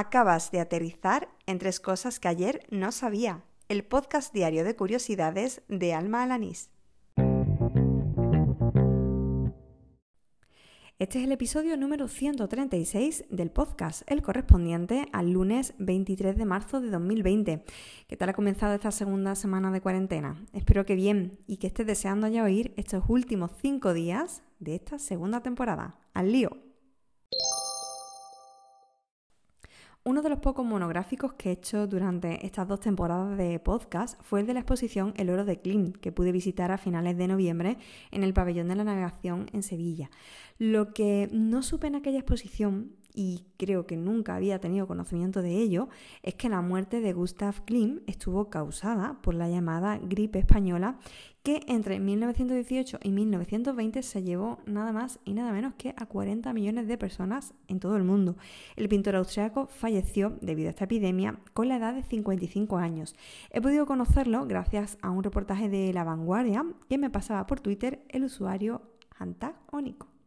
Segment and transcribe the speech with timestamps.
[0.00, 3.42] Acabas de aterrizar en tres cosas que ayer no sabía.
[3.68, 6.70] El podcast diario de curiosidades de Alma Alanís.
[11.00, 16.80] Este es el episodio número 136 del podcast, el correspondiente al lunes 23 de marzo
[16.80, 17.64] de 2020.
[18.06, 20.46] ¿Qué tal ha comenzado esta segunda semana de cuarentena?
[20.52, 25.00] Espero que bien y que estés deseando ya oír estos últimos cinco días de esta
[25.00, 25.98] segunda temporada.
[26.14, 26.67] ¡Al lío!
[30.04, 34.40] Uno de los pocos monográficos que he hecho durante estas dos temporadas de podcast fue
[34.40, 37.76] el de la exposición El Oro de Klimt, que pude visitar a finales de noviembre
[38.10, 40.10] en el Pabellón de la Navegación en Sevilla.
[40.58, 45.56] Lo que no supe en aquella exposición y creo que nunca había tenido conocimiento de
[45.56, 45.88] ello,
[46.22, 51.00] es que la muerte de Gustav Klimt estuvo causada por la llamada gripe española
[51.42, 56.52] que entre 1918 y 1920 se llevó nada más y nada menos que a 40
[56.52, 58.36] millones de personas en todo el mundo.
[58.76, 63.16] El pintor austriaco falleció debido a esta epidemia con la edad de 55 años.
[63.50, 68.00] He podido conocerlo gracias a un reportaje de La Vanguardia que me pasaba por Twitter
[68.10, 68.82] el usuario
[69.18, 70.17] Antag Onico.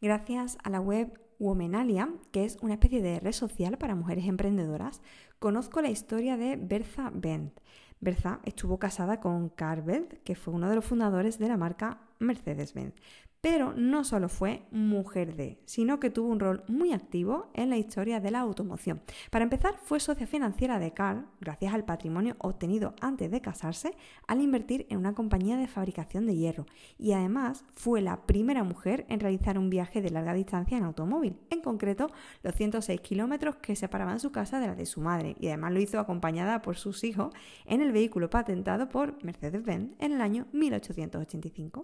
[0.00, 5.00] Gracias a la web Womenalia, que es una especie de red social para mujeres emprendedoras,
[5.38, 7.60] conozco la historia de Bertha Bendt.
[8.00, 12.94] Bertha estuvo casada con Carl que fue uno de los fundadores de la marca Mercedes-Benz,
[13.40, 17.76] pero no solo fue mujer de, sino que tuvo un rol muy activo en la
[17.76, 19.00] historia de la automoción.
[19.30, 23.96] Para empezar, fue socia financiera de Carl gracias al patrimonio obtenido antes de casarse
[24.26, 26.66] al invertir en una compañía de fabricación de hierro
[26.98, 31.38] y además fue la primera mujer en realizar un viaje de larga distancia en automóvil,
[31.50, 32.08] en concreto
[32.42, 35.80] los 106 kilómetros que separaban su casa de la de su madre y además lo
[35.80, 37.32] hizo acompañada por sus hijos
[37.66, 41.82] en el vehículo patentado por Mercedes-Benz en el año 1885.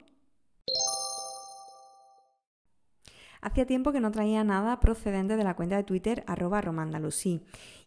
[3.44, 7.42] Hacía tiempo que no traía nada procedente de la cuenta de Twitter arroba romandalusí.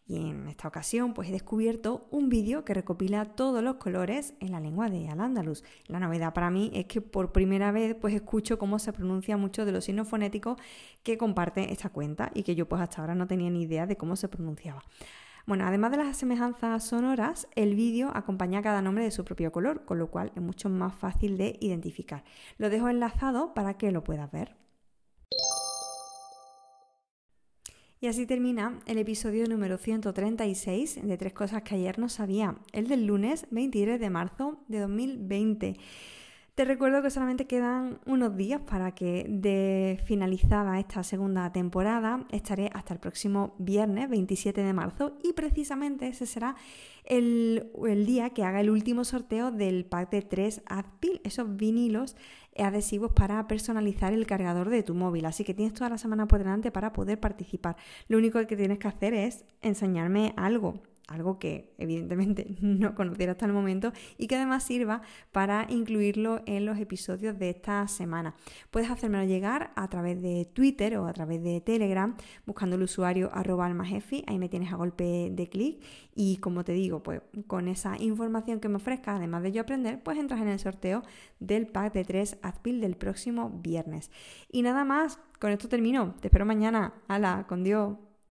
[0.06, 4.52] Y en esta ocasión pues he descubierto un vídeo que recopila todos los colores en
[4.52, 5.64] la lengua de al-ándalus.
[5.88, 9.66] La novedad para mí es que por primera vez pues escucho cómo se pronuncia mucho
[9.66, 10.62] de los signos fonéticos
[11.02, 13.98] que comparte esta cuenta y que yo pues hasta ahora no tenía ni idea de
[13.98, 14.84] cómo se pronunciaba.
[15.48, 19.86] Bueno, además de las semejanzas sonoras, el vídeo acompaña cada nombre de su propio color,
[19.86, 22.24] con lo cual es mucho más fácil de identificar.
[22.60, 24.67] Lo dejo enlazado para que lo puedas ver.
[28.00, 32.88] Y así termina el episodio número 136 de Tres Cosas que ayer no sabía, el
[32.88, 35.78] del lunes 23 de marzo de 2020.
[36.58, 42.72] Te recuerdo que solamente quedan unos días para que de finalizada esta segunda temporada estaré
[42.74, 46.56] hasta el próximo viernes 27 de marzo y precisamente ese será
[47.04, 47.70] el,
[48.08, 52.16] día que haga el último sorteo del pack de 3 Adpil, esos vinilos
[52.58, 55.28] adhesivos para personalizar el cargador de tu móvil.
[55.28, 57.76] Así que tienes toda la semana por delante para poder participar.
[58.08, 63.46] Lo único que tienes que hacer es enseñarme algo algo que evidentemente no conociera hasta
[63.46, 65.02] el momento y que además sirva
[65.32, 68.36] para incluirlo en los episodios de esta semana.
[68.72, 73.30] Puedes hacérmelo llegar a través de Twitter o a través de Telegram buscando el usuario
[73.34, 75.84] arroba almajefi, ahí me tienes a golpe de clic
[76.16, 80.02] y como te digo, pues con esa información que me ofrezca, además de yo aprender,
[80.02, 81.04] pues entras en el sorteo
[81.40, 84.12] del pack de 3 Adpil del próximo viernes.
[84.52, 86.16] Y nada más, con esto termino.
[86.20, 86.94] Te espero mañana.
[87.08, 88.07] Hala, con Dios.